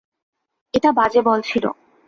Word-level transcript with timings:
এটা 0.73 0.89
বাজে 0.91 1.21
বল 1.21 1.39
ছিল। 1.41 1.65